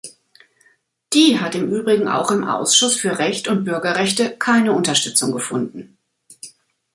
Die 1.13 1.39
hat 1.39 1.53
im 1.53 1.71
übrigen 1.71 2.07
auch 2.07 2.31
im 2.31 2.43
Ausschuss 2.43 2.95
für 2.95 3.19
Recht 3.19 3.47
und 3.47 3.65
Bürgerrechte 3.65 4.35
keine 4.35 4.73
Unterstützung 4.73 5.31
gefunden. 5.31 5.95